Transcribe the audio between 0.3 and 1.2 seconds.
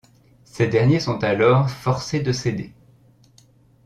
Ces derniers